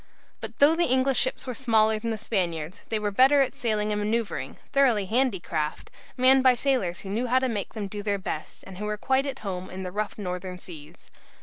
But 0.39 0.57
though 0.57 0.75
the 0.75 0.87
English 0.91 1.19
ships 1.19 1.45
were 1.45 1.53
smaller 1.53 1.99
than 1.99 2.09
the 2.09 2.17
Spaniards, 2.17 2.81
they 2.89 2.97
were 2.97 3.11
better 3.11 3.41
at 3.41 3.53
sailing 3.53 3.91
and 3.91 4.01
manoeuvring, 4.01 4.57
thoroughly 4.73 5.05
handy 5.05 5.39
craft, 5.39 5.91
manned 6.17 6.41
by 6.41 6.55
sailors 6.55 7.01
who 7.01 7.09
knew 7.09 7.27
how 7.27 7.37
to 7.37 7.47
make 7.47 7.73
them 7.75 7.87
do 7.87 8.01
their 8.01 8.17
best, 8.17 8.63
and 8.65 8.79
who 8.79 8.85
were 8.85 8.97
quite 8.97 9.27
at 9.27 9.45
home 9.45 9.69
in 9.69 9.83
the 9.83 9.91
rough 9.91 10.17
northern 10.17 10.57
seas. 10.57 11.11